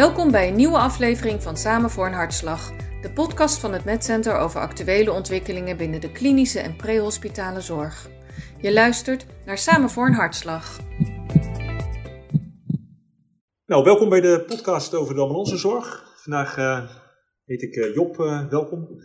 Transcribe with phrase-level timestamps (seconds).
[0.00, 2.72] Welkom bij een nieuwe aflevering van Samen voor een Hartslag,
[3.02, 8.08] de podcast van het MedCenter over actuele ontwikkelingen binnen de klinische en prehospitale zorg.
[8.60, 10.78] Je luistert naar Samen voor een Hartslag.
[13.66, 16.04] Nou, welkom bij de podcast over de ambulancezorg.
[16.16, 16.90] Vandaag uh,
[17.44, 18.86] heet ik uh, Job, uh, welkom.
[18.86, 18.98] Wil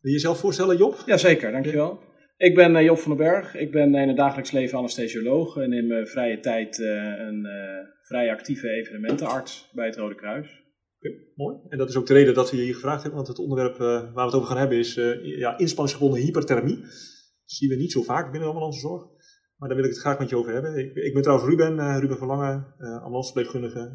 [0.00, 1.02] je jezelf voorstellen, Job?
[1.06, 2.00] Jazeker, dankjewel.
[2.36, 3.54] Ik ben Job van den Berg.
[3.54, 7.46] Ik ben in het dagelijks leven anesthesioloog en in mijn vrije tijd een
[8.04, 10.62] vrij actieve evenementenarts bij het Rode Kruis.
[10.98, 11.56] Okay, mooi.
[11.68, 13.76] En dat is ook de reden dat we je hier gevraagd hebben, want het onderwerp
[13.76, 16.80] waar we het over gaan hebben is ja, inspanningsgebonden hyperthermie.
[16.80, 16.90] Dat
[17.44, 19.02] zien we niet zo vaak binnen de ambulancezorg.
[19.56, 20.76] Maar daar wil ik het graag met je over hebben.
[20.76, 22.74] Ik, ik ben trouwens Ruben, uh, Ruben van Lange,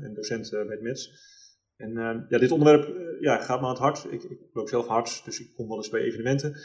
[0.04, 1.28] en docent bij het METS.
[1.76, 1.94] En
[2.30, 4.08] ja, dit onderwerp ja, gaat me aan het hart.
[4.12, 6.56] Ik, ik loop zelf hard, dus ik kom wel eens bij evenementen.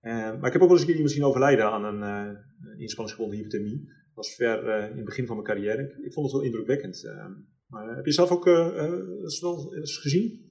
[0.00, 2.36] maar ik heb ook wel eens een keer iemand zien overlijden aan een
[2.78, 3.88] inspanningsgebonden hypothermie.
[4.14, 5.82] Dat was ver in het begin van mijn carrière.
[5.82, 7.14] Ik, ik vond het wel indrukwekkend.
[7.66, 10.44] maar heb je zelf ook wel eens gezien?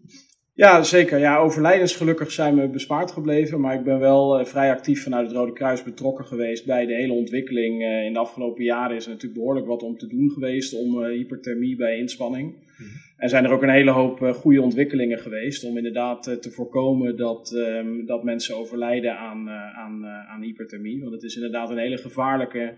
[0.56, 1.20] Ja, zeker.
[1.20, 3.60] Ja, overlijdens gelukkig zijn we bespaard gebleven.
[3.60, 6.94] Maar ik ben wel uh, vrij actief vanuit het Rode Kruis betrokken geweest bij de
[6.94, 7.82] hele ontwikkeling.
[7.82, 11.04] Uh, in de afgelopen jaren is er natuurlijk behoorlijk wat om te doen geweest om
[11.04, 12.50] uh, hyperthermie bij inspanning.
[12.52, 13.02] Mm -hmm.
[13.18, 17.52] En zijn er ook een hele hoop goede ontwikkelingen geweest om inderdaad te voorkomen dat,
[17.52, 21.02] um, dat mensen overlijden aan, aan, aan hyperthermie.
[21.02, 22.76] Want het is inderdaad een hele gevaarlijke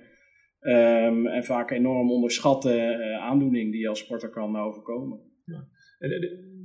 [0.66, 5.20] um, en vaak enorm onderschatte aandoening die je als sporter kan overkomen.
[5.46, 5.68] Ja.
[6.00, 6.10] En,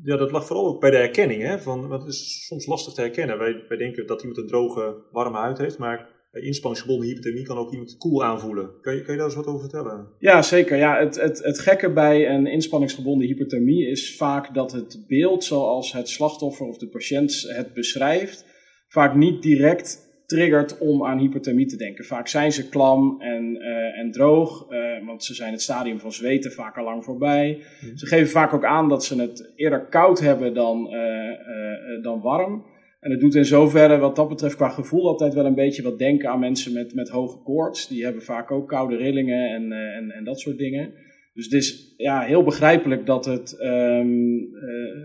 [0.03, 1.43] ja, dat lag vooral ook bij de herkenning.
[1.43, 1.59] Hè?
[1.59, 3.39] Van, want het is soms lastig te herkennen.
[3.39, 7.59] Wij, wij denken dat iemand een droge, warme huid heeft, maar bij inspanningsgebonden hypothermie kan
[7.59, 8.81] ook iemand koel aanvoelen.
[8.81, 10.09] Kan je, kan je daar eens wat over vertellen?
[10.19, 10.77] Ja, zeker.
[10.77, 15.93] Ja, het, het, het gekke bij een inspanningsgebonden hypothermie is vaak dat het beeld zoals
[15.93, 18.47] het slachtoffer of de patiënt het beschrijft,
[18.89, 22.05] vaak niet direct triggert om aan hypothermie te denken.
[22.05, 26.13] Vaak zijn ze klam en, uh, en droog, uh, want ze zijn het stadium van
[26.13, 27.63] zweten vaak al lang voorbij.
[27.81, 27.97] Mm.
[27.97, 32.65] Ze geven vaak ook aan dat ze het eerder koud hebben dan, uh, dan warm.
[33.01, 35.99] En het doet in zoverre wat dat betreft qua gevoel altijd wel een beetje wat
[35.99, 37.89] denken aan mensen met, met hoge koorts.
[37.89, 40.93] Die hebben vaak ook koude rillingen en, en, en dat soort dingen.
[41.35, 44.49] Dus het is ja, heel begrijpelijk dat het um,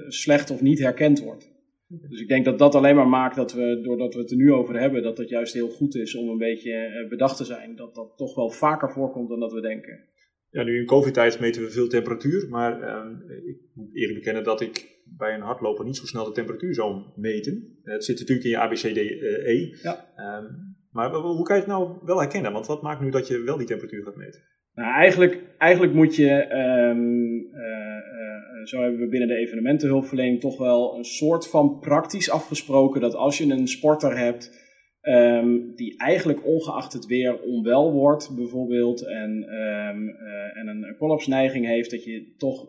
[0.07, 1.54] slecht of niet herkend wordt.
[2.09, 4.51] Dus ik denk dat dat alleen maar maakt dat we, doordat we het er nu
[4.51, 7.75] over hebben, dat het juist heel goed is om een beetje bedacht te zijn.
[7.75, 9.99] Dat dat toch wel vaker voorkomt dan dat we denken.
[10.49, 14.61] Ja, nu in covid-tijd meten we veel temperatuur, maar uh, ik moet eerlijk bekennen dat
[14.61, 17.79] ik bij een hardloper niet zo snel de temperatuur zou meten.
[17.83, 19.77] Het zit natuurlijk in je ABCDE.
[19.81, 20.37] Ja.
[20.37, 22.51] Um, maar hoe kan je het nou wel herkennen?
[22.51, 24.41] Want wat maakt nu dat je wel die temperatuur gaat meten?
[24.73, 28.14] Nou, eigenlijk, eigenlijk moet je, um, uh, uh,
[28.67, 33.37] zo hebben we binnen de evenementenhulpverlening toch wel een soort van praktisch afgesproken dat als
[33.37, 34.63] je een sporter hebt
[35.01, 41.65] um, die eigenlijk ongeacht het weer onwel wordt bijvoorbeeld en, um, uh, en een collapsneiging
[41.65, 42.65] heeft, dat je toch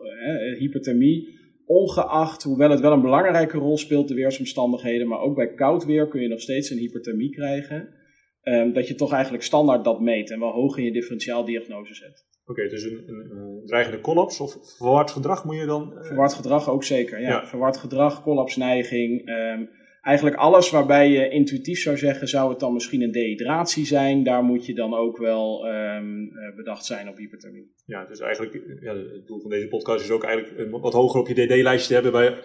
[0.57, 5.85] hypothermie, ongeacht, hoewel het wel een belangrijke rol speelt, de weersomstandigheden, maar ook bij koud
[5.85, 7.95] weer kun je nog steeds een hypothermie krijgen.
[8.43, 12.25] Um, dat je toch eigenlijk standaard dat meet en wel hoog in je differentiaaldiagnose zet.
[12.47, 15.93] Oké, okay, dus een, een, een, dreigende kollaps of verward gedrag moet je dan...
[15.93, 16.03] Uh...
[16.03, 17.29] Verward gedrag ook zeker, ja.
[17.29, 17.45] ja.
[17.45, 19.69] Verward gedrag, collapsneiging, um,
[20.01, 24.23] eigenlijk alles waarbij je intuïtief zou zeggen, zou het dan misschien een dehydratie zijn.
[24.23, 27.71] Daar moet je dan ook wel um, bedacht zijn op hypothermie.
[27.85, 31.27] Ja, dus eigenlijk, ja, het doel van deze podcast is ook eigenlijk wat hoger op
[31.27, 32.37] je DD-lijstje te hebben bij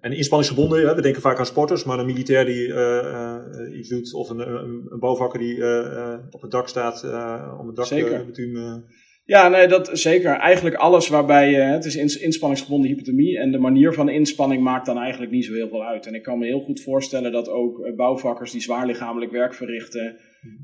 [0.00, 0.96] een inspanningsgebonden.
[0.96, 4.38] We denken vaak aan sporters, maar een militair die uh, uh, iets doet of een,
[4.38, 5.56] een, een bouwvakker die
[6.30, 7.04] op het dak staat
[7.58, 8.26] om het dak Zeker.
[9.30, 10.30] Ja, nee, dat zeker.
[10.30, 14.98] Eigenlijk alles waarbij je, het is inspanningsgebonden hypothermie en de manier van inspanning maakt dan
[14.98, 16.06] eigenlijk niet zo heel veel uit.
[16.06, 20.16] En ik kan me heel goed voorstellen dat ook bouwvakkers die zwaar lichamelijk werk verrichten,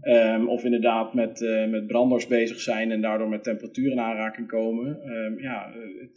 [0.03, 4.49] um, of inderdaad met, uh, met branders bezig zijn en daardoor met temperatuur in aanraking
[4.49, 5.11] komen.
[5.11, 5.75] Um, ja,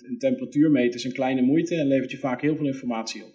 [0.10, 3.34] een temperatuur meten is een kleine moeite en levert je vaak heel veel informatie op.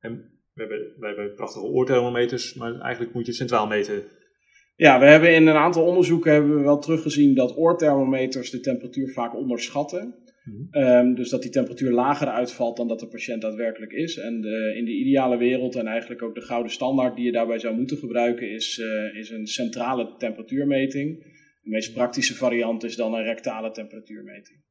[0.00, 0.12] En
[0.52, 4.02] we hebben, we hebben prachtige oorthermometers, maar eigenlijk moet je centraal meten.
[4.76, 9.12] Ja, we hebben in een aantal onderzoeken hebben we wel teruggezien dat oorthermometers de temperatuur
[9.12, 10.14] vaak onderschatten.
[10.44, 10.82] Mm-hmm.
[10.82, 14.18] Um, dus dat die temperatuur lager uitvalt dan dat de patiënt daadwerkelijk is.
[14.18, 17.58] En de, in de ideale wereld en eigenlijk ook de gouden standaard die je daarbij
[17.58, 21.22] zou moeten gebruiken is, uh, is een centrale temperatuurmeting.
[21.62, 24.63] De meest praktische variant is dan een rectale temperatuurmeting.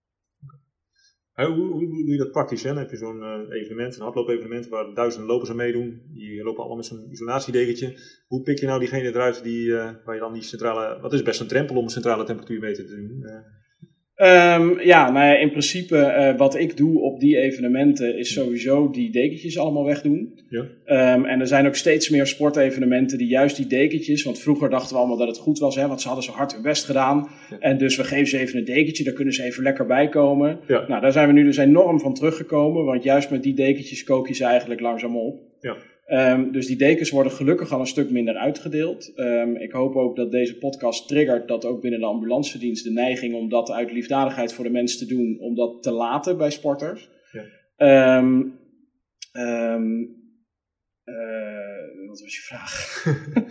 [1.36, 2.64] Hoe, hoe, doe je dat praktisch?
[2.64, 2.70] Hè?
[2.70, 6.02] Dan heb je zo'n uh, evenement, een hardloop-evenement waar duizenden lopers aan meedoen.
[6.14, 8.00] Die lopen allemaal met zo'n isolatiedegentje.
[8.28, 11.02] Hoe pik je nou diegene eruit die, uh, waar je dan die centrale...
[11.02, 13.26] Wat is best een drempel om een centrale temperatuurmeter te doen?
[14.24, 18.90] Um, ja, nou ja, in principe uh, wat ik doe op die evenementen is sowieso
[18.90, 20.40] die dekentjes allemaal wegdoen.
[20.50, 20.60] Ja.
[21.16, 24.94] Um, en er zijn ook steeds meer sportevenementen die juist die dekentjes, want vroeger dachten
[24.94, 27.28] we allemaal dat het goed was, hè, want ze hadden zo hard hun best gedaan.
[27.50, 27.58] Ja.
[27.60, 30.60] En dus we geven ze even een dekentje, daar kunnen ze even lekker bij komen.
[30.68, 30.88] Ja.
[30.88, 34.28] Nou, daar zijn we nu dus enorm van teruggekomen, want juist met die dekentjes kook
[34.28, 35.42] je ze eigenlijk langzaam op.
[35.62, 35.76] Ja.
[36.08, 39.12] Um, dus die dekens worden gelukkig al een stuk minder uitgedeeld.
[39.16, 43.36] Um, ik hoop ook dat deze podcast triggert dat ook binnen de ambulancedienst de neiging
[43.36, 47.10] om dat uit liefdadigheid voor de mensen te doen, om dat te laten bij sporters.
[47.78, 48.18] Ja.
[48.18, 48.62] Um,
[51.04, 53.04] uh, wat was je vraag?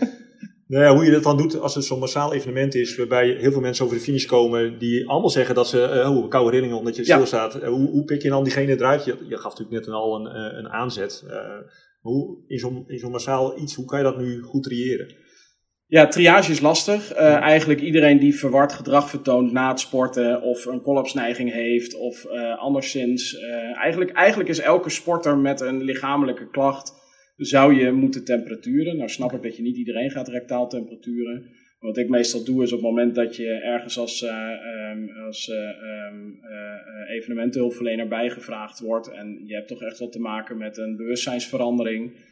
[0.72, 3.52] nou ja, hoe je dat dan doet als het zo'n massaal evenement is, waarbij heel
[3.52, 6.76] veel mensen over de finish komen, die allemaal zeggen dat ze, uh, oh, koude rillingen
[6.76, 7.52] omdat je stilstaat.
[7.52, 7.60] Ja.
[7.60, 9.04] Uh, hoe, hoe, pik je dan diegene eruit?
[9.04, 11.24] Je, je gaf natuurlijk net al een, een aanzet.
[12.02, 15.14] Hoe, in zo'n zo massaal iets, hoe kan je dat nu goed triëren?
[15.86, 17.12] Ja, triage is lastig.
[17.12, 22.24] Uh, Eigenlijk iedereen die verward gedrag vertoont na het sporten of een collapsneiging heeft of
[22.24, 23.32] uh, anderszins.
[23.32, 26.92] Uh, eigenlijk, eigenlijk is elke sporter met een lichamelijke klacht,
[27.36, 28.96] zou je moeten temperaturen.
[28.96, 31.50] Nou snap ik dat je niet iedereen gaat rectaal temperaturen.
[31.82, 35.56] Wat ik meestal doe is op het moment dat je ergens als, uh, als uh,
[35.56, 42.30] uh, evenementenhulpverlener bijgevraagd wordt en je hebt toch echt wat te maken met een bewustzijnsverandering,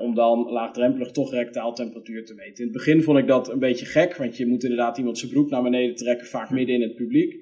[0.00, 2.56] om dan laagdrempelig toch rectaaltemperatuur te meten.
[2.56, 5.30] In het begin vond ik dat een beetje gek, want je moet inderdaad iemand zijn
[5.30, 7.34] broek naar beneden trekken, vaak midden in het publiek.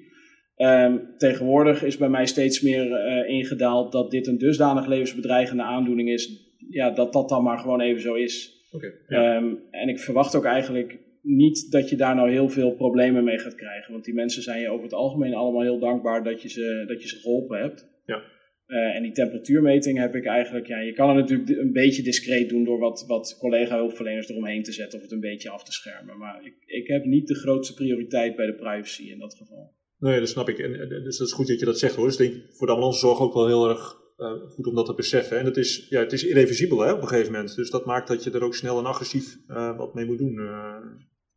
[0.57, 6.53] Um, tegenwoordig is bij mij steeds meer ingedaald dat dit een dusdanig levensbedreigende aandoening is,
[6.69, 8.57] ja, dat dat dan maar gewoon even zo is.
[8.71, 9.35] Okay, ja.
[9.35, 13.39] um, en ik verwacht ook eigenlijk niet dat je daar nou heel veel problemen mee
[13.39, 13.91] gaat krijgen.
[13.91, 17.01] Want die mensen zijn je over het algemeen allemaal heel dankbaar dat je ze, dat
[17.01, 17.87] je ze geholpen hebt.
[18.05, 18.23] Ja.
[18.67, 22.49] Uh, en die temperatuurmeting heb ik eigenlijk, ja, je kan het natuurlijk een beetje discreet
[22.49, 26.17] doen door wat, wat collega-hulpverleners eromheen te zetten of het een beetje af te schermen.
[26.17, 29.75] Maar ik, ik heb niet de grootste prioriteit bij de privacy in dat geval.
[29.97, 30.59] Nee, dat snap ik.
[30.59, 32.05] En, dus dat is goed dat je dat zegt hoor.
[32.05, 34.93] Dus ik denk voor de ambulancezorg ook wel heel erg uh, goed om dat te
[34.93, 35.39] beseffen.
[35.39, 37.55] En het is, ja, het is irreversibel hè, op een gegeven moment.
[37.55, 40.39] Dus dat maakt dat je er ook snel en agressief uh, wat mee moet doen.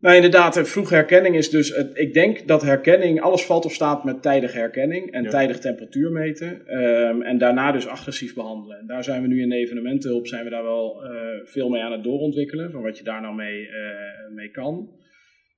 [0.02, 1.76] Nou, inderdaad, vroege herkenning is dus.
[1.76, 6.10] Het, ik denk dat herkenning, alles valt of staat met tijdige herkenning en tijdig temperatuur
[6.10, 6.78] meten.
[6.82, 8.78] Um, en daarna dus agressief behandelen.
[8.78, 11.10] En daar zijn we nu in de evenementenhulp zijn we daar wel uh,
[11.44, 12.70] veel mee aan het doorontwikkelen.
[12.70, 14.90] Van wat je daar nou mee, uh, mee kan.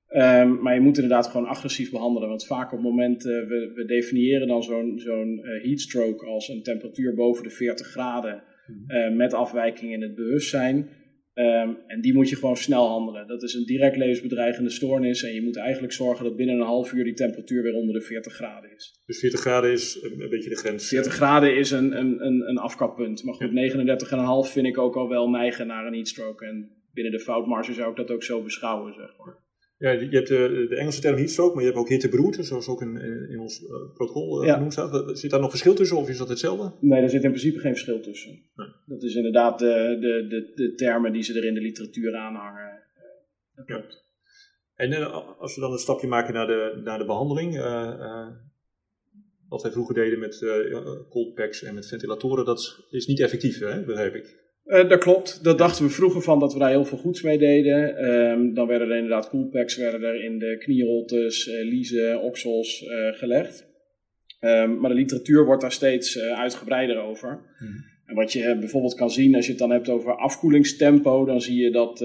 [0.09, 2.29] Um, maar je moet inderdaad gewoon agressief behandelen.
[2.29, 6.63] Want vaak op het moment, uh, we, we definiëren dan zo'n zo'n heatstroke als een
[6.63, 8.43] temperatuur boven de 40 graden.
[8.67, 9.15] Mm.
[9.15, 10.89] met afwijking in het bewustzijn.
[11.37, 13.27] Um, en die moet je gewoon snel handelen.
[13.27, 15.23] Dat is een direct levensbedreigende stoornis.
[15.23, 18.01] En je moet eigenlijk zorgen dat binnen een half uur die temperatuur weer onder de
[18.01, 19.01] 40 graden is.
[19.05, 20.87] Dus 40 graden is een beetje de grens?
[20.87, 23.23] 40 graden is een, een, een, een afkappunt.
[23.23, 26.45] Maar goed, 39,5 vind ik ook al wel neigen naar een heatstroke.
[26.45, 29.44] En binnen de foutmarge zou ik dat ook zo beschouwen, zeg maar.
[29.77, 32.81] Ja, je hebt de, de Engelse term heatstroke, maar je hebt ook hittebroerte, zoals ook
[32.81, 32.95] in,
[33.29, 35.19] in ons uh, protocol uh, genoemd staat.
[35.19, 36.71] Zit daar nog verschil tussen of is dat hetzelfde?
[36.79, 38.31] Nee, daar zit in principe geen verschil tussen.
[38.55, 38.67] Nee.
[38.85, 42.83] Dat is inderdaad de, de, de, de termen die ze er in de literatuur aanhangen.
[43.65, 44.03] Klopt.
[44.75, 47.55] En als we dan een stapje maken naar de, naar de behandeling,
[49.49, 50.45] wat wij vroeger deden met
[51.09, 54.43] cold packs en met ventilatoren, dat is niet effectief, hè, begrijp ik.
[54.65, 55.43] Uh, dat klopt.
[55.43, 58.09] Dat dachten we vroeger van dat we daar heel veel goeds mee deden.
[58.09, 63.13] Um, dan werden er inderdaad coolpacks werden er in de knieholtes, uh, liezen, oksels uh,
[63.13, 63.67] gelegd.
[64.39, 67.39] Um, maar de literatuur wordt daar steeds uitgebreider over.
[67.57, 67.93] Hmm.
[68.05, 71.63] En wat je bijvoorbeeld kan zien als je het dan hebt over afkoelingstempo, dan zie
[71.63, 71.99] je dat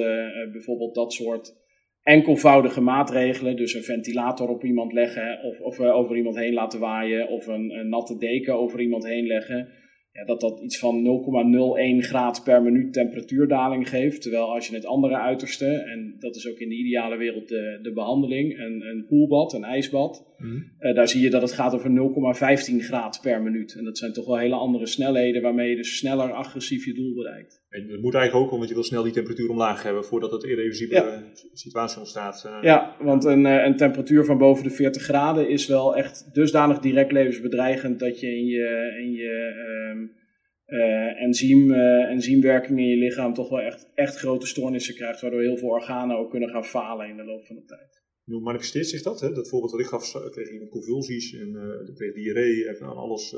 [0.53, 1.55] bijvoorbeeld dat soort
[2.03, 7.29] enkelvoudige maatregelen, dus een ventilator op iemand leggen of, of over iemand heen laten waaien
[7.29, 9.69] of een, een natte deken over iemand heen leggen
[10.13, 11.23] ja, dat dat iets van
[12.03, 14.23] 0,01 graad per minuut temperatuurdaling geeft.
[14.23, 17.79] Terwijl als je het andere uiterste, en dat is ook in de ideale wereld de,
[17.83, 20.73] de behandeling, een, een koelbad, een ijsbad, mm.
[20.81, 21.91] uh, daar zie je dat het gaat over
[22.71, 23.75] 0,15 graad per minuut.
[23.75, 27.15] En dat zijn toch wel hele andere snelheden waarmee je dus sneller agressief je doel
[27.15, 27.60] bereikt.
[27.71, 30.43] En dat moet eigenlijk ook, omdat je wil snel die temperatuur omlaag hebben voordat het
[30.43, 31.23] irreversibele ja.
[31.53, 32.45] situatie ontstaat.
[32.47, 32.59] Uh.
[32.63, 36.79] Ja, want een, eh, een temperatuur van boven de 40 graden is wel echt dusdanig
[36.79, 39.53] direct levensbedreigend dat je in je, in je
[39.93, 40.13] um,
[40.67, 45.41] uh, enzym, uh, enzymwerking in je lichaam toch wel echt, echt grote stoornissen krijgt, waardoor
[45.41, 48.03] heel veel organen ook kunnen gaan falen in de loop van de tijd.
[48.25, 49.21] Hoe manifesteert zich dat?
[49.21, 49.33] Hè?
[49.33, 53.37] Dat voorbeeld dat ik gaf, kreeg iemand convulsies en uh, kreeg diarree en alles.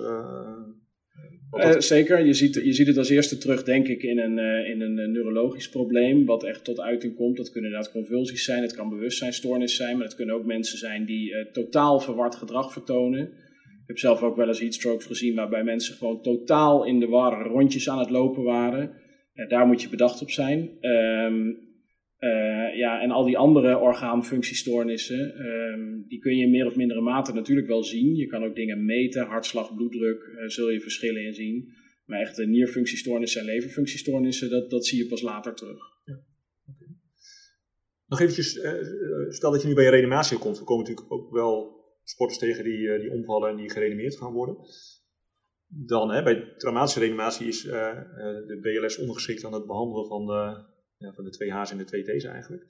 [1.53, 4.69] Uh, zeker, je ziet, je ziet het als eerste terug, denk ik, in een, uh,
[4.71, 7.37] in een neurologisch probleem, wat echt tot uiting komt.
[7.37, 11.05] Dat kunnen inderdaad convulsies zijn, het kan bewustzijnstoornis zijn, maar het kunnen ook mensen zijn
[11.05, 13.23] die uh, totaal verward gedrag vertonen.
[13.83, 17.47] Ik heb zelf ook wel eens heatstrokes gezien waarbij mensen gewoon totaal in de war
[17.47, 18.91] rondjes aan het lopen waren.
[19.49, 20.71] daar moet je bedacht op zijn.
[20.81, 21.72] Um,
[22.23, 27.01] Uh, ja, en al die andere orgaanfunctiestoornissen, um, die kun je in meer of mindere
[27.01, 28.15] mate natuurlijk wel zien.
[28.15, 31.73] Je kan ook dingen meten, hartslag, bloeddruk, uh, zul je verschillen in zien.
[32.05, 35.79] Maar echte nierfunctiestoornissen en leverfunctiestoornissen, dat, dat zie je pas later terug.
[36.05, 36.21] Ja.
[38.07, 38.73] Nog eventjes, uh,
[39.29, 40.59] stel dat je nu bij je reanimatie komt.
[40.59, 44.57] Er komen natuurlijk ook wel sporters tegen die, die omvallen en die gereanimeerd gaan worden.
[45.67, 50.71] Dan, hè, bij traumatische reanimatie is de BLS ondergeschikt aan het behandelen van de
[51.11, 52.65] van de twee H's en de twee T's eigenlijk.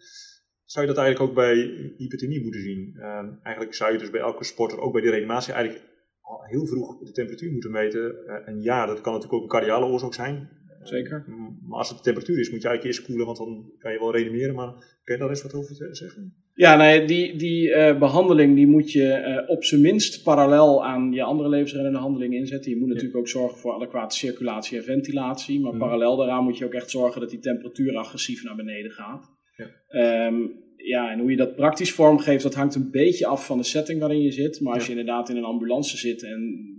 [0.65, 1.57] Zou je dat eigenlijk ook bij
[1.97, 2.93] hyperthermie moeten zien?
[2.97, 5.85] Uh, eigenlijk zou je dus bij elke sporter, ook bij de reanimatie, eigenlijk
[6.21, 8.15] al heel vroeg de temperatuur moeten meten.
[8.27, 10.49] Uh, en ja, dat kan natuurlijk ook een cardiale oorzaak zijn.
[10.83, 11.25] Zeker.
[11.69, 13.99] maar als het de temperatuur is, moet je eigenlijk eerst koelen, want dan kan je
[13.99, 14.55] wel reanimeren.
[14.55, 14.73] Maar
[15.05, 16.35] kun je daar eens wat over zeggen?
[16.55, 21.13] Ja, nee, die, die uh, behandeling die moet je uh, op zijn minst parallel aan
[21.13, 22.71] je andere levensreddende handelingen inzetten.
[22.71, 25.61] Je moet natuurlijk ook zorgen voor adequate circulatie en ventilatie.
[25.61, 25.79] Maar mm.
[25.79, 29.31] parallel daaraan moet je ook echt zorgen dat die temperatuur agressief naar beneden gaat.
[29.57, 30.27] Ja.
[30.27, 33.65] Um, ja, en hoe je dat praktisch vormgeeft, dat hangt een beetje af van de
[33.65, 34.61] setting waarin je zit.
[34.61, 36.72] Maar als je inderdaad in een ambulance zit en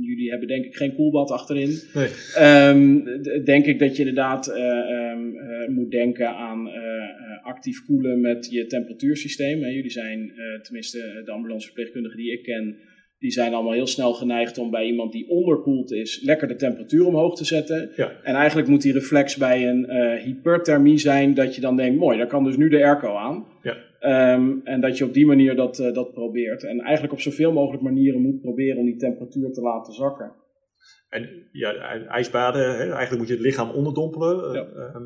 [0.00, 1.78] jullie hebben denk ik geen koelbad achterin.
[1.94, 2.08] Nee.
[2.68, 3.04] Um,
[3.44, 6.74] denk ik dat je inderdaad uh, um, uh, moet denken aan uh,
[7.42, 9.62] actief koelen met je temperatuursysteem.
[9.62, 9.68] Hè.
[9.68, 10.32] Jullie zijn,
[10.62, 12.76] tenminste de ambulanceverpleegkundigen die ik ken,
[13.18, 17.06] die zijn allemaal heel snel geneigd om bij iemand die onderkoeld is, lekker de temperatuur
[17.06, 17.90] omhoog te zetten.
[17.96, 18.12] Ja.
[18.22, 22.26] En eigenlijk moet die reflex bij een hyperthermie zijn, dat je dan denkt, mooi, daar
[22.26, 23.46] kan dus nu de airco aan.
[23.62, 23.86] Ja.
[24.34, 26.64] Um, en dat je op die manier dat, uh, dat probeert.
[26.64, 30.32] En eigenlijk op zoveel mogelijk manieren moet proberen om die temperatuur te laten zakken.
[31.08, 31.74] En ja,
[32.06, 34.52] ijsbaden, hè, eigenlijk moet je het lichaam onderdompelen.
[34.52, 34.66] Ja.
[34.74, 34.96] Uh,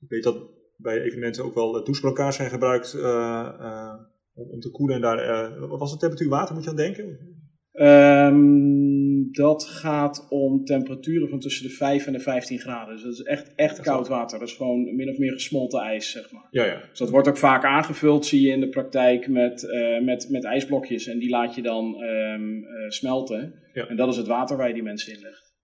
[0.00, 0.36] ik weet dat
[0.76, 3.94] bij evenementen ook wel douchebrancards zijn gebruikt uh,
[4.38, 4.96] om, om, te koelen.
[4.96, 7.36] En daar, wat was de temperatuur water, moet je aan denken?
[7.72, 12.94] Um, dat gaat om temperaturen van tussen de 5 en de 15 graden.
[12.94, 14.38] Dus dat is echt, echt koud water.
[14.38, 16.46] Dat is gewoon min of meer gesmolten ijs, zeg maar.
[16.50, 16.80] Ja, ja.
[16.90, 20.44] Dus dat wordt ook vaak aangevuld, zie je in de praktijk, met, uh, met, met
[20.44, 21.06] ijsblokjes.
[21.06, 23.54] En die laat je dan um, uh, smelten.
[23.72, 23.86] Ja.
[23.86, 25.56] En dat is het water waar je die mensen in legt.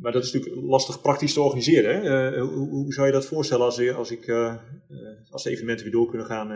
[0.00, 1.94] Maar dat is natuurlijk lastig praktisch te organiseren.
[1.94, 2.36] Hè?
[2.36, 4.28] Uh, hoe, hoe, zou je dat voorstellen als, als, ik,
[5.30, 6.48] als de evenementen weer door kunnen gaan?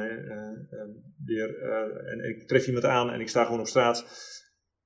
[1.24, 1.58] weer,
[2.06, 4.04] en ik tref iemand aan en ik sta gewoon op straat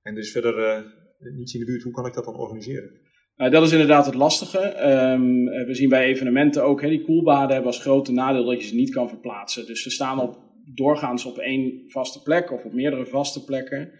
[0.08, 2.90] en dus verder uh, niets in de buurt, hoe kan ik dat dan organiseren?
[3.36, 4.88] Nou, dat is inderdaad het lastige.
[5.12, 8.68] Um, we zien bij evenementen ook, hè, die koelbaden hebben als grote nadeel dat je
[8.68, 9.66] ze niet kan verplaatsen.
[9.66, 10.38] Dus ze staan op,
[10.74, 13.90] doorgaans op één vaste plek of op meerdere vaste plekken.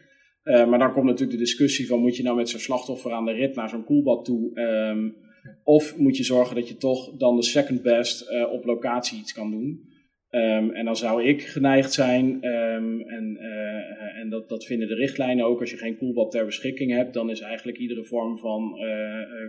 [0.45, 3.25] Uh, maar dan komt natuurlijk de discussie van moet je nou met zo'n slachtoffer aan
[3.25, 4.61] de rit naar zo'n koelbad toe?
[4.61, 5.17] Um,
[5.65, 9.33] of moet je zorgen dat je toch dan de second best uh, op locatie iets
[9.33, 9.87] kan doen?
[10.31, 14.95] Um, en dan zou ik geneigd zijn, um, en, uh, en dat, dat vinden de
[14.95, 18.77] richtlijnen ook, als je geen koelbad ter beschikking hebt, dan is eigenlijk iedere vorm van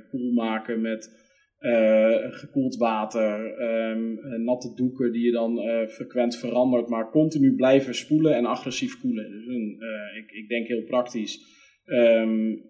[0.09, 1.28] koel maken met
[2.31, 8.45] gekoeld water, um, natte doeken die je dan frequent verandert, maar continu blijven spoelen en
[8.45, 9.31] agressief koelen.
[9.31, 9.77] Dus een,
[10.17, 11.39] ik, ik denk heel praktisch.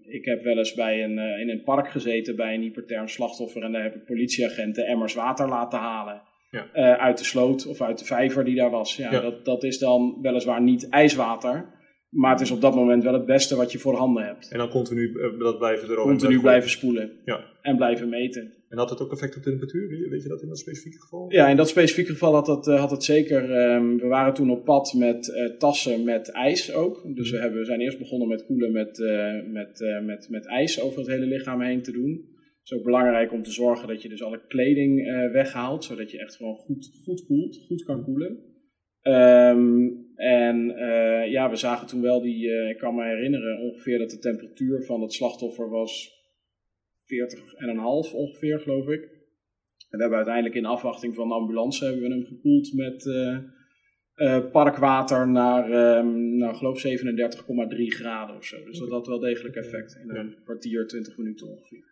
[0.02, 3.72] ik heb wel eens bij een, in een park gezeten bij een hyperterm slachtoffer en
[3.72, 6.22] daar heb ik politieagenten emmers water laten halen.
[6.52, 6.98] Ja.
[6.98, 8.96] Uit de sloot of uit de vijver die daar was.
[8.96, 11.78] Ja, Dat, dat is dan weliswaar niet ijswater.
[12.10, 14.52] Maar het is op dat moment wel het beste wat je voor handen hebt.
[14.52, 16.12] En dan continu dat blijven erover.
[16.12, 17.12] Continu blijven spoelen.
[17.26, 17.46] Ja.
[17.62, 18.54] En blijven meten.
[18.70, 20.10] En had het ook effect op de temperatuur?
[20.10, 21.32] Weet je dat in dat specifieke geval?
[21.32, 23.72] Ja, in dat specifieke geval had het, uh, had het zeker.
[23.74, 27.16] Um, we waren toen op pad met tassen met ijs ook.
[27.16, 27.44] Dus we, mhm.
[27.44, 28.98] hebben, we zijn eerst begonnen met koelen met,
[29.48, 32.12] met, met, met ijs over het hele lichaam heen te doen.
[32.36, 36.20] Het is ook belangrijk om te zorgen dat je dus alle kleding weghaalt, zodat je
[36.20, 38.38] echt gewoon goed, goed koelt, goed kan koelen.
[39.04, 40.58] Um, en
[41.30, 45.02] ja, we zagen toen wel die, ik kan me herinneren ongeveer dat de temperatuur van
[45.02, 46.19] het slachtoffer was
[47.10, 49.02] 40,5 ongeveer, geloof ik.
[49.90, 53.04] En we hebben uiteindelijk in afwachting van de ambulance hebben we hem gekoeld met
[54.52, 56.92] parkwater naar, um, nou, geloof 37,3
[57.88, 58.64] graden of zo.
[58.66, 61.90] Dus dat had wel degelijk effect in een kwartier, 20 minuten ongeveer.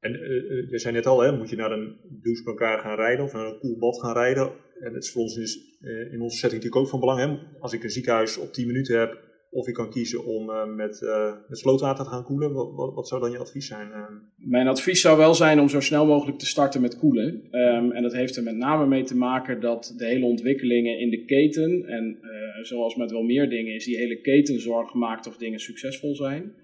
[0.00, 3.32] En uh, je zei net al, hè, moet je naar een douchebankaar gaan rijden of
[3.32, 4.52] naar een koelbad gaan rijden.
[4.80, 7.20] En het is voor ons dus, uh, in onze setting natuurlijk ook van belang.
[7.20, 7.58] Hè?
[7.58, 11.00] Als ik een ziekenhuis op 10 minuten heb, of ik kan kiezen om uh, met,
[11.48, 13.88] met slootwater te gaan koelen, wat, wat, wat, zou dan je advies zijn?
[14.36, 17.48] Mijn advies zou wel zijn om zo snel mogelijk te starten met koelen.
[17.50, 21.10] Um, en dat heeft er met name mee te maken dat de hele ontwikkelingen in
[21.10, 22.18] de keten, en
[22.62, 26.54] zoals met wel meer dingen, is die hele keten zorg gemaakt of dingen succesvol zijn.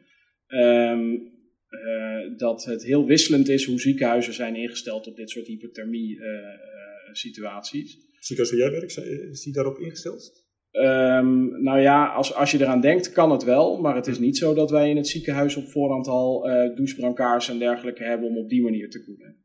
[0.49, 1.35] Um,
[1.71, 7.97] uh, dat het heel wisselend is hoe ziekenhuizen zijn ingesteld op dit soort hypothermie-situaties.
[7.97, 8.97] Uh, Ziekenhuis waar jij werkt,
[9.31, 10.46] is die daarop ingesteld?
[10.79, 13.81] Um, nou ja, als, als je eraan denkt, kan het wel.
[13.81, 17.49] Maar het is niet zo dat wij in het ziekenhuis op voorhand al uh, douchebrancards
[17.49, 19.37] en dergelijke hebben om op die manier te koelen.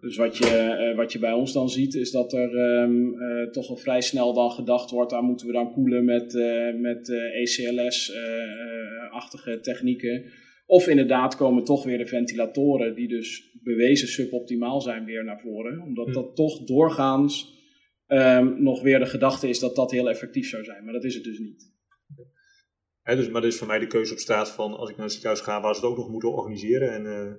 [0.00, 3.76] Dus wat je, wat je bij ons dan ziet, is dat er ehm, toch al
[3.76, 6.34] vrij snel dan gedacht wordt, daar moeten we dan koelen met,
[6.80, 10.24] met ECLS-achtige technieken.
[10.66, 15.82] Of inderdaad komen toch weer de ventilatoren, die dus bewezen suboptimaal zijn, weer naar voren.
[15.82, 17.55] Omdat dat toch doorgaans
[18.06, 20.84] um, nog weer de gedachte is dat dat heel effectief zou zijn.
[20.84, 21.72] Maar dat is het dus niet.
[23.04, 25.14] dus, maar dat is voor mij de keuze op straat van als ik naar het
[25.14, 26.92] ziekenhuis ga, waar ze het ook nog moeten organiseren.
[26.92, 27.32] En uh,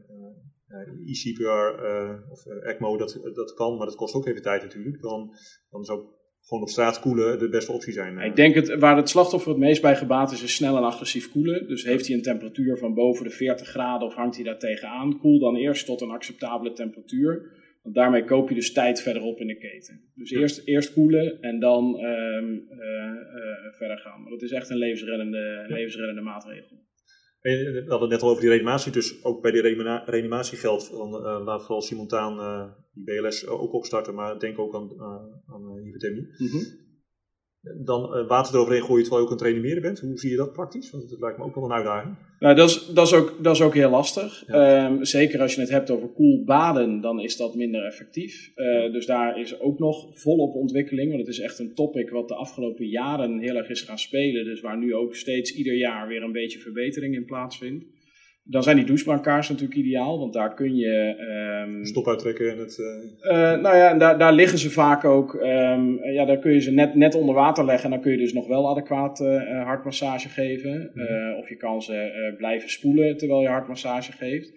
[0.68, 5.02] uh, eCPR uh, of ECMO, dat, dat kan, maar dat kost ook even tijd natuurlijk.
[5.02, 5.34] Dan,
[5.70, 8.18] dan zou gewoon op straat koelen de beste optie zijn.
[8.18, 11.32] Ik denk het, waar het slachtoffer het meest bij gebaat is, is snel en agressief
[11.32, 11.68] koelen.
[11.68, 15.20] Dus heeft hij een temperatuur van boven de 40 graden of hangt hij daar tegenaan,
[15.20, 17.56] koel dan eerst tot een acceptabele temperatuur.
[17.88, 20.02] Want daarmee koop je dus tijd verderop in de keten.
[20.16, 24.22] Dus eerst, eerst koelen en dan um, uh, uh, verder gaan.
[24.22, 25.76] Maar dat is echt een levensreddende, ja.
[25.76, 26.78] levensreddende maatregel.
[27.42, 29.62] we hadden het net al over die reanimatie, dus ook bij die
[30.06, 32.36] reanimatie geldt, dan uh, laat vooral simultaan
[32.94, 34.90] die BLS ook opstarten, maar denk ook aan,
[35.46, 36.28] aan hypothermie.
[36.38, 36.87] Mm -hmm
[37.76, 40.00] dan water eroverheen gooien terwijl je ook aan het reanimeren bent.
[40.00, 40.92] Hoe zie je dat praktisch?
[40.92, 42.16] Want dat lijkt me ook wel een uitdaging.
[42.40, 44.44] Nou, dat is, dat is, ook, dat is ook heel lastig.
[44.48, 44.86] Ja.
[44.86, 48.52] Um, zeker als je het hebt over koel baden, dan is dat minder effectief.
[48.56, 51.08] Uh, dus daar is ook nog volop ontwikkeling.
[51.08, 54.46] Want het is echt een topic wat de afgelopen jaren heel erg is gaan spelen.
[54.46, 57.86] Dus waar nu ook steeds ieder jaar weer een beetje verbetering in plaatsvindt.
[58.50, 61.16] Dan zijn die douchebankaars natuurlijk ideaal, want daar kun je...
[61.68, 62.78] Um, Stop uittrekken en het...
[62.78, 63.32] Uh...
[63.32, 65.34] Uh, nou ja, daar, daar liggen ze vaak ook.
[65.34, 68.18] Um, ja, daar kun je ze net, net onder water leggen en dan kun je
[68.18, 70.92] dus nog wel adequaat uh, hartmassage geven.
[70.94, 71.38] Mm.
[71.38, 74.54] of je kan ze blijven spoelen terwijl je hartmassage geeft.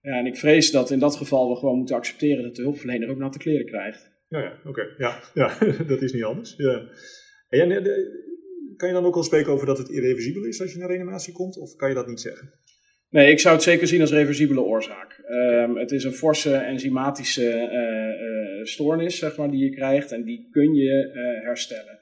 [0.00, 3.10] Ja, en ik vrees dat in dat geval we gewoon moeten accepteren dat de hulpverlener
[3.10, 4.12] ook natte kleren krijgt.
[4.28, 4.68] Ja, ja oké.
[4.68, 4.86] Okay.
[4.98, 5.58] Ja, ja
[5.92, 6.54] dat is niet anders.
[6.56, 6.82] Ja.
[7.48, 7.82] En,
[8.76, 11.32] kan je dan ook al spreken over dat het irreversibel is als je naar reanimatie
[11.32, 12.52] komt, of kan je dat niet zeggen?
[13.14, 15.24] Nee, ik zou het zeker zien als reversibele oorzaak.
[15.30, 20.24] Um, het is een forse enzymatische uh, uh, stoornis zeg maar, die je krijgt en
[20.24, 21.98] die kun je uh, herstellen.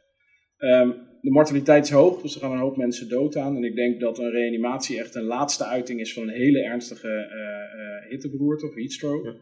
[0.58, 3.56] Um, de mortaliteit is hoog, dus er gaan een hoop mensen dood aan.
[3.56, 7.26] En ik denk dat een reanimatie echt een laatste uiting is van een hele ernstige
[8.08, 9.36] hitteberoerte of heatstroke.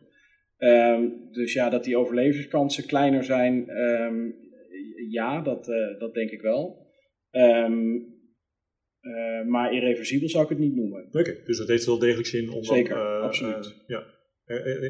[0.58, 0.92] Ja.
[0.92, 3.64] Um, dus ja, dat die overlevingskansen kleiner zijn,
[5.10, 5.64] ja, dat,
[5.98, 6.86] dat denk ik wel.
[9.02, 11.06] Uh, maar irreversibel zou ik het niet noemen.
[11.06, 13.66] Oké, okay, dus dat heeft wel degelijk zin om Zeker, dan, uh, absoluut.
[13.66, 14.04] Uh, ja.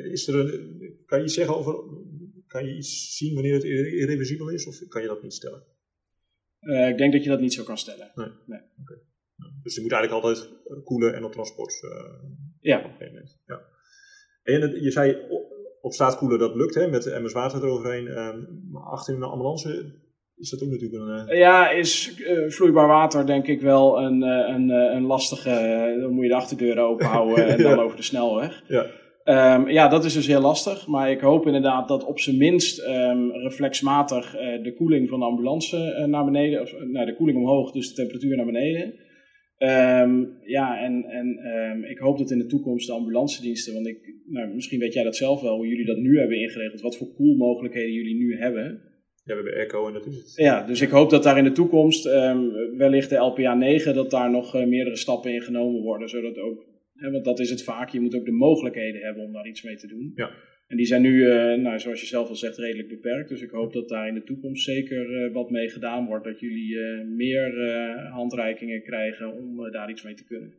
[0.05, 1.75] is er een, kan je iets zeggen over,
[2.47, 5.63] kan je iets zien wanneer het irreversibel is of kan je dat niet stellen?
[6.89, 8.11] ik denk dat je dat niet zo kan stellen.
[8.15, 8.28] Nee.
[8.47, 8.61] nee.
[8.80, 8.99] Okay.
[9.63, 10.50] Dus je moet eigenlijk altijd
[10.85, 11.73] koelen en op transport.
[12.61, 12.78] ja.
[12.78, 13.41] Op een gegeven moment.
[13.47, 13.63] ja.
[14.43, 15.17] En je zei
[15.80, 18.04] op straat koelen, dat lukt hè, met de emmers water eroverheen.
[18.71, 19.95] maar achter in de ambulance
[20.41, 21.29] is dat ook natuurlijk een...
[21.29, 21.39] Uh...
[21.39, 25.50] Ja, is uh, vloeibaar water denk ik wel een, uh, een, een lastige...
[26.00, 28.63] dan moet je de achterdeuren open houden en dan over de snelweg.
[28.69, 28.87] Ja.
[29.55, 30.87] Um, ja, dat is dus heel lastig.
[30.87, 34.31] Maar ik hoop inderdaad dat op zijn minst um, reflexmatig
[34.63, 36.61] de koeling van de ambulance naar beneden...
[36.61, 39.09] Of nou, de koeling omhoog, dus de temperatuur naar beneden...
[39.63, 44.15] Um, ja, en, en ik hoop dat in de toekomst de ambulance diensten, want ik,
[44.26, 47.15] nou, misschien weet jij dat zelf wel, hoe jullie dat nu hebben ingeregeld, wat voor
[47.15, 48.90] koelmogelijkheden jullie nu hebben.
[49.30, 50.32] Ja, we hebben Echo en dat is het.
[50.36, 54.10] Ja, dus ik hoop dat daar in de toekomst, um, wellicht de LPA 9, dat
[54.10, 56.08] daar nog uh, meerdere stappen in genomen worden.
[56.08, 59.32] Zodat ook, hè, want dat is het vaak, je moet ook de mogelijkheden hebben om
[59.32, 60.12] daar iets mee te doen.
[60.14, 60.30] Ja.
[60.66, 63.28] En die zijn nu, uh, nou, zoals je zelf al zegt, redelijk beperkt.
[63.28, 66.25] Dus ik hoop dat daar in de toekomst zeker uh, wat mee gedaan wordt.
[66.25, 67.52] Dat jullie meer
[68.12, 70.54] handreikingen krijgen om daar iets mee te kunnen.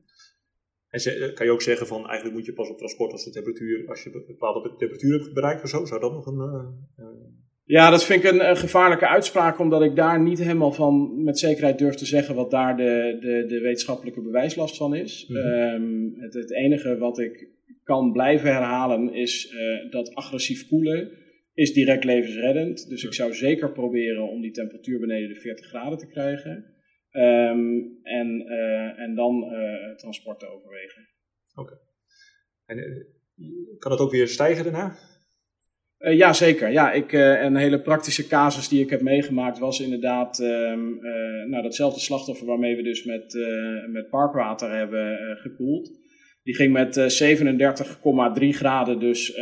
[0.89, 3.87] En kan je ook zeggen van eigenlijk moet je pas op transport als de temperatuur,
[3.87, 6.39] als je een bepaalde temperatuur hebt bereikt of zo, zou dat nog een.
[7.63, 11.39] Ja, dat vind ik een, een, gevaarlijke uitspraak, omdat ik daar niet helemaal van met
[11.39, 15.25] zekerheid durf te zeggen wat daar de, de, de wetenschappelijke bewijslast van is.
[15.27, 15.45] Mm -hmm.
[15.45, 17.49] um, het, het, enige wat ik
[17.83, 21.11] kan blijven herhalen is uh, dat agressief koelen
[21.53, 22.89] is direct levensreddend.
[22.89, 26.65] Dus ik zou zeker proberen om die temperatuur beneden de 40 graden te krijgen.
[27.11, 31.07] Um, en, uh, en dan uh, transport te overwegen.
[31.55, 31.61] Oké.
[31.61, 31.77] Okay.
[32.65, 33.07] En
[33.77, 34.95] kan dat ook weer stijgen daarna?
[36.01, 36.71] Uh, ja, zeker.
[36.71, 41.49] Ja, ik, uh, een hele praktische casus die ik heb meegemaakt was inderdaad um, uh,
[41.49, 43.37] nou, datzelfde slachtoffer waarmee we dus met,
[43.87, 46.00] met parkwater hebben gekoeld.
[46.43, 47.21] Die ging met
[48.39, 49.33] 37,3 graden dus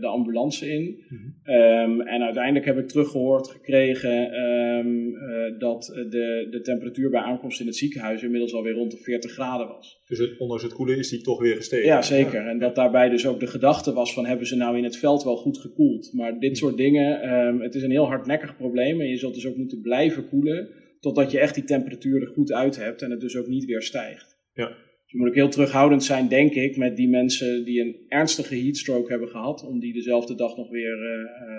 [0.00, 1.04] de ambulance in.
[1.08, 1.34] Mm-hmm.
[1.44, 5.12] Um, en uiteindelijk heb ik teruggehoord gekregen um,
[5.58, 9.66] dat de, de temperatuur bij aankomst in het ziekenhuis inmiddels alweer rond de 40 graden
[9.66, 10.02] was.
[10.06, 11.86] Dus het, ondanks het koelen is die toch weer gestegen?
[11.86, 12.42] Ja, zeker.
[12.42, 12.48] Ja.
[12.48, 15.24] En dat daarbij dus ook de gedachte was van hebben ze nou in het veld
[15.24, 16.12] wel goed gekoeld.
[16.12, 19.46] Maar dit soort dingen, um, het is een heel hardnekkig probleem en je zult dus
[19.46, 20.68] ook moeten blijven koelen
[21.00, 23.82] totdat je echt die temperatuur er goed uit hebt en het dus ook niet weer
[23.82, 24.38] stijgt.
[24.52, 24.76] Ja.
[25.14, 29.10] Je moet ook heel terughoudend zijn, denk ik, met die mensen die een ernstige heatstroke
[29.10, 30.96] hebben gehad, om die dezelfde dag nog weer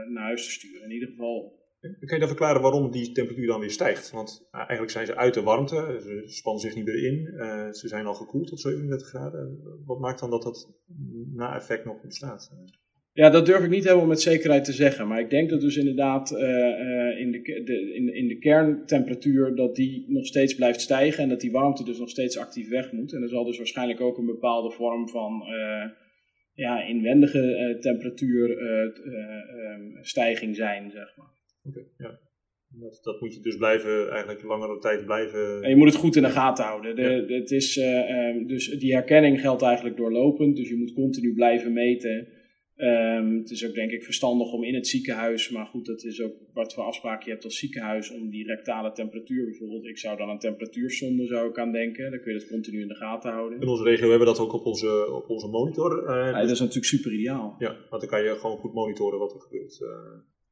[0.09, 0.83] naar huis te sturen.
[0.83, 4.11] In ieder geval Kun je dan verklaren waarom die temperatuur dan weer stijgt?
[4.11, 7.25] Want uh, eigenlijk zijn ze uit de warmte, ze spannen zich niet meer in,
[7.73, 9.59] ze zijn al gekoeld tot 37 graden.
[9.85, 10.69] Wat maakt dan dat dat
[11.33, 12.51] na-effect nog bestaat?
[13.15, 15.07] Ja, dat durf ik niet helemaal met zekerheid te zeggen.
[15.07, 16.39] Maar ik denk dat dus inderdaad uh,
[17.19, 21.41] in, de, de, in, in de kerntemperatuur dat die nog steeds blijft stijgen en dat
[21.41, 23.13] die warmte dus nog steeds actief weg moet.
[23.13, 25.43] En er zal dus waarschijnlijk ook een bepaalde vorm van
[26.53, 31.31] ja, inwendige temperatuurstijging zijn, zeg maar.
[31.63, 32.19] Oké, ja.
[32.67, 35.63] Dat, dat, moet je dus blijven, eigenlijk langere tijd blijven.
[35.63, 36.95] En je moet het goed in de gaten houden.
[36.95, 40.55] De, het is, uh, dus die herkenning geldt eigenlijk doorlopend.
[40.55, 42.34] Dus je moet continu blijven meten.
[42.77, 46.21] Um, het is ook denk ik verstandig om in het ziekenhuis, maar goed, dat is
[46.21, 49.85] ook wat voor afspraken je hebt als ziekenhuis, om die rectale temperatuur bijvoorbeeld.
[49.85, 52.11] Ik zou dan aan temperatuurzonde zou ik aan denken.
[52.11, 53.61] Dan kun je dat continu in de gaten houden.
[53.61, 56.03] In onze regio hebben we dat ook op onze, op onze monitor.
[56.03, 57.55] Uh, ja, dat is natuurlijk super ideaal.
[57.59, 59.79] Ja, want dan kan je gewoon goed monitoren wat er gebeurt.
[59.81, 59.89] Uh,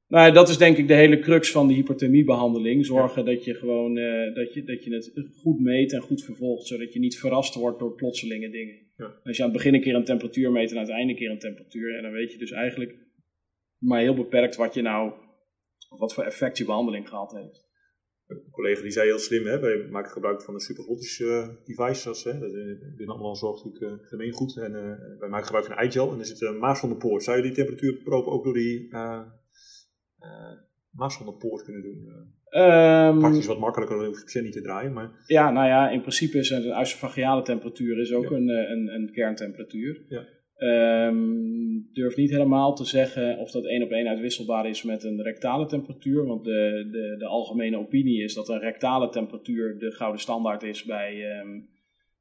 [0.07, 2.85] nou, dat is denk ik de hele crux van de hypothermiebehandeling.
[2.85, 6.67] Zorgen dat je gewoon uh, dat je, dat je het goed meet en goed vervolgt,
[6.67, 8.82] zodat je niet verrast wordt door plotselinge dingen.
[8.95, 9.19] Ja.
[9.23, 11.19] Als je aan het begin een keer een temperatuur meet en aan het einde een
[11.19, 12.97] keer een temperatuur, en dan weet je dus eigenlijk
[13.77, 15.13] maar heel beperkt wat je nou,
[15.89, 17.71] wat voor effect je behandeling gehad heeft.
[18.27, 22.23] Een collega die zei heel slim, hè, wij maken gebruik van de supervoltage uh, devices.
[22.23, 22.51] Hè, dat
[22.95, 24.57] binnen allemaal zorgt natuurlijk uh, gemeengoed.
[24.57, 27.23] En uh, wij maken gebruik van iGel en er zit een maas van de poort.
[27.23, 29.27] Zou je die temperatuurproop ook door die uh,
[31.39, 32.31] poort kunnen doen?
[32.55, 34.93] Um, Praktisch wat makkelijker dan hoef je niet te draaien.
[34.93, 35.11] Maar...
[35.27, 39.11] Ja, nou ja, in principe is een œsophageale temperatuur is ook een, eh, een, een
[39.11, 40.01] kerntemperatuur.
[40.09, 40.25] Ja.
[41.07, 45.21] Um, durf niet helemaal te zeggen of dat één op één uitwisselbaar is met een
[45.21, 46.25] rectale temperatuur.
[46.25, 50.83] Want de, de, de algemene opinie is dat een rectale temperatuur de gouden standaard is
[50.83, 51.69] bij, um,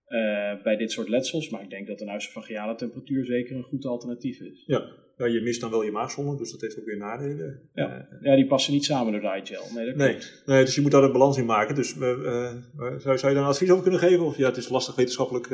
[0.08, 1.50] uh, bij dit soort letsels.
[1.50, 4.64] Maar ik denk dat een œsophageale temperatuur zeker een goed alternatief is.
[4.66, 4.84] Ja,
[5.22, 7.70] ja, je mist dan wel je maagzonde, dus dat heeft ook weer nadelen.
[7.74, 9.64] Ja, uh, ja die passen niet samen door de iGel.
[9.74, 11.74] Nee, dat nee, nee, dus je moet daar een balans in maken.
[11.74, 12.52] Dus uh,
[12.98, 14.24] zou, zou je daar een advies over kunnen geven?
[14.24, 15.52] Of ja, het is lastig wetenschappelijk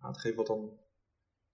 [0.00, 0.84] aan te geven wat dan...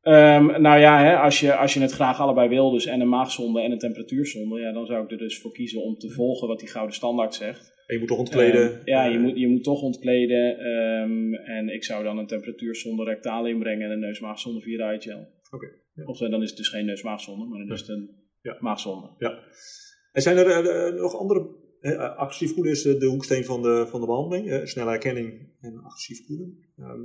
[0.05, 3.09] Um, nou ja, hè, als, je, als je het graag allebei wil, dus en een
[3.09, 6.49] maagzonde en een temperatuurzonde, ja, dan zou ik er dus voor kiezen om te volgen
[6.49, 7.73] wat die gouden standaard zegt.
[7.87, 8.73] En je moet toch ontkleden?
[8.73, 10.67] Um, ja, je moet, je moet toch ontkleden.
[10.67, 15.29] Um, en ik zou dan een temperatuurzonde rectaal inbrengen en een neusmaagzonde via de iGel.
[15.55, 15.67] Oké.
[15.95, 16.05] Ja.
[16.05, 18.11] Of dan is het dus geen neusmaagzonde, maar dan is het een
[18.41, 18.57] ja.
[18.61, 19.11] maagzonde.
[19.19, 19.39] Ja.
[20.13, 21.61] En zijn er uh, nog andere,
[22.17, 26.27] agressief koelen is de hoeksteen van de, van de behandeling, uh, snelle herkenning en agressief
[26.27, 26.57] koelen.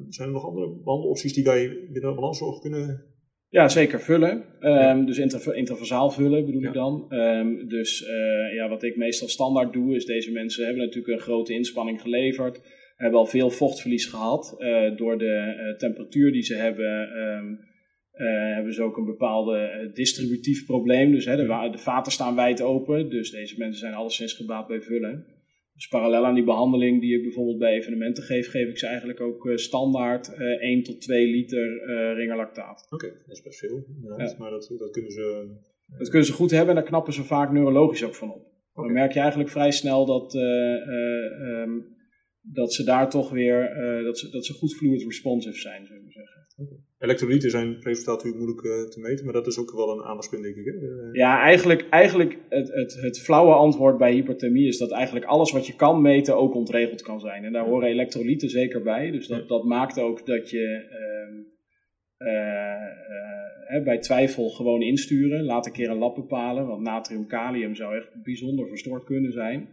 [0.09, 3.15] zijn er nog andere behandelopties die wij binnen de balanszorg kunnen
[3.49, 4.45] ja, zeker vullen.
[4.59, 5.05] Um, ja.
[5.05, 6.67] Dus inter, intervasaal vullen bedoel ja.
[6.67, 7.05] ik dan.
[7.09, 11.23] Um, dus uh, ja, wat ik meestal standaard doe, is deze mensen hebben natuurlijk een
[11.23, 12.61] grote inspanning geleverd.
[12.95, 14.55] Hebben al veel vochtverlies gehad.
[14.57, 17.09] Uh, door de temperatuur die ze hebben,
[18.19, 21.11] um, hebben ze ook een bepaalde distributief probleem.
[21.11, 23.09] Dus hè, de, de vaten staan wijd open.
[23.09, 25.25] Dus deze mensen zijn alleszins gebaat bij vullen.
[25.77, 29.21] Dus parallel aan die behandeling die ik bijvoorbeeld bij evenementen geef, geef ik ze eigenlijk
[29.21, 32.87] ook uh, standaard uh, 1 tot 2 liter uh, ringerlactaat.
[32.89, 33.85] Oké, okay, dat is best veel.
[34.01, 34.35] Ja.
[34.37, 35.55] Maar dat, dat, kunnen ze.
[35.97, 38.45] Dat kunnen ze goed hebben en daar knappen ze vaak neurologisch ook van op.
[38.71, 38.85] Okay.
[38.85, 41.95] Dan merk je eigenlijk vrij snel dat, um,
[42.41, 46.11] dat ze daar toch weer dat ze, dat ze goed fluid responsive zijn, zullen we
[46.11, 46.36] zeggen.
[46.59, 46.77] Okay.
[46.99, 50.43] Elektrolyten zijn resultaat natuurlijk moeilijk uh, te meten, maar dat is ook wel een aandachtspunt,
[50.43, 50.65] denk ik.
[50.65, 50.71] Hè?
[50.71, 55.51] Uh, ja, eigenlijk, eigenlijk het, het, het flauwe antwoord bij hyperthermie is dat eigenlijk alles
[55.51, 57.43] wat je kan meten ook ontregeld kan zijn.
[57.43, 57.69] En daar ja.
[57.69, 59.11] horen elektrolyten zeker bij.
[59.11, 59.47] Dus dat, ja.
[59.47, 60.85] dat maakt ook dat je
[62.19, 65.43] uh, bij twijfel gewoon insturen.
[65.43, 69.69] Laat een keer een lab bepalen, want natrium-kalium zou echt bijzonder verstoord kunnen zijn.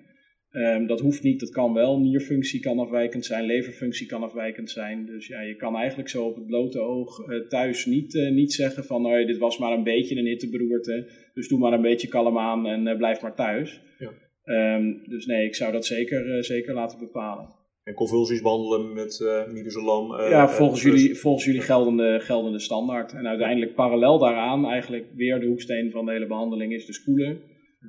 [0.57, 2.01] Um, dat hoeft niet, dat kan wel.
[2.01, 5.07] Nierfunctie kan afwijkend zijn, leverfunctie kan afwijkend zijn.
[5.07, 8.53] Dus ja, je kan eigenlijk zo op het blote oog uh, thuis niet, uh, niet
[8.53, 12.09] zeggen van nou, dit was maar een beetje een hitteberoerte, dus doe maar een beetje
[12.09, 13.81] kalm aan en uh, blijf maar thuis.
[13.99, 14.75] Ja.
[14.77, 17.49] Um, dus nee, ik zou dat zeker, zeker laten bepalen.
[17.85, 20.21] En convulsies behandelen met uh, midazolam?
[20.21, 23.13] ja, volgens, jullie, volgens jullie geldende, geldende standaard.
[23.13, 27.41] En uiteindelijk parallel daaraan eigenlijk weer de hoeksteen van de hele behandeling is dus koelen.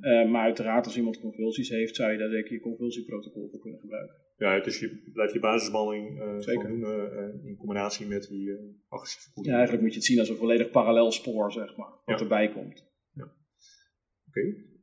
[0.01, 3.79] Uh, maar uiteraard, als iemand convulsies heeft, zou je daar zeker je convulsieprotocol voor kunnen
[3.79, 4.15] gebruiken.
[4.38, 8.51] Ja, dus je blijft je basisbehandeling uh, zeker doen uh, in combinatie met die
[8.88, 9.45] agressieve voeding.
[9.45, 12.23] Ja, eigenlijk moet je het zien als een volledig parallel spoor, zeg maar, wat ja.
[12.23, 12.86] erbij komt.
[13.13, 13.23] Ja.
[13.23, 14.39] Oké.
[14.39, 14.73] Okay.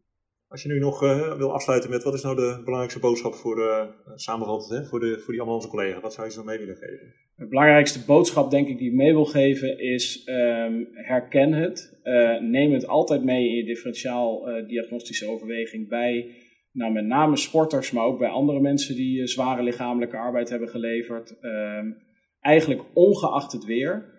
[0.53, 1.01] Als je nu nog
[1.37, 5.33] wil afsluiten met wat is nou de belangrijkste boodschap voor, samenvattend, hè, voor, de, voor
[5.33, 7.15] die ambulance collega, wat zou je zo mee willen geven?
[7.37, 12.01] De belangrijkste boodschap, denk ik, die ik mee wil geven, is um, herken het.
[12.05, 16.35] Uh, neem het altijd mee in je differentiaal uh, diagnostische overweging bij,
[16.73, 20.69] nou, met name sporters, maar ook bij andere mensen die uh, zware lichamelijke arbeid hebben
[20.69, 21.37] geleverd.
[21.41, 21.97] Um,
[22.41, 24.12] eigenlijk ongeacht het weer.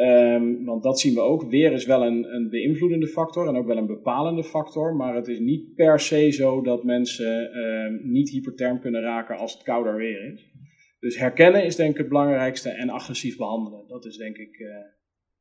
[0.00, 1.50] Um, want dat zien we ook.
[1.50, 4.94] Weer is wel een, een beïnvloedende factor en ook wel een bepalende factor.
[4.94, 9.52] Maar het is niet per se zo dat mensen um, niet hyperterm kunnen raken als
[9.52, 10.52] het kouder weer is.
[11.00, 13.88] Dus herkennen is denk ik het belangrijkste en agressief behandelen.
[13.88, 14.68] Dat is denk ik, uh,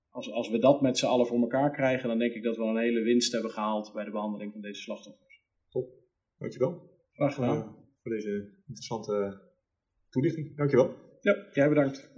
[0.09, 2.63] als, als we dat met z'n allen voor elkaar krijgen, dan denk ik dat we
[2.63, 5.41] een hele winst hebben gehaald bij de behandeling van deze slachtoffers.
[5.69, 5.89] Top,
[6.37, 6.81] dankjewel.
[7.13, 7.57] Graag gedaan.
[7.57, 7.67] Uh,
[8.01, 9.41] voor deze interessante
[10.09, 10.57] toelichting.
[10.57, 10.93] Dankjewel.
[11.21, 12.11] Ja, jij bedankt.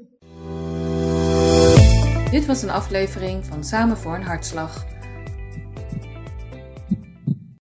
[2.32, 4.86] Dit was een aflevering van Samen voor een Hartslag.